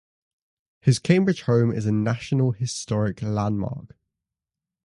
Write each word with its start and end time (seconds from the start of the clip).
His 0.79 0.97
Cambridge 0.97 1.43
home 1.43 1.71
is 1.71 1.85
a 1.85 1.91
National 1.91 2.53
Historic 2.53 3.21
Landmark. 3.21 3.95